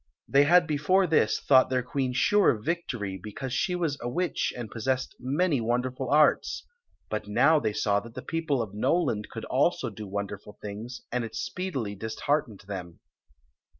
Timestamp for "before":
0.65-1.05